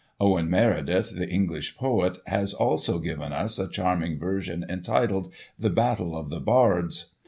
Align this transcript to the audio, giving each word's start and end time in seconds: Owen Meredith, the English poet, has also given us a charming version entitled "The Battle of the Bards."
Owen 0.19 0.49
Meredith, 0.49 1.11
the 1.15 1.29
English 1.29 1.77
poet, 1.77 2.17
has 2.25 2.55
also 2.55 2.97
given 2.97 3.31
us 3.31 3.59
a 3.59 3.69
charming 3.69 4.17
version 4.17 4.65
entitled 4.67 5.31
"The 5.59 5.69
Battle 5.69 6.17
of 6.17 6.31
the 6.31 6.39
Bards." 6.39 7.13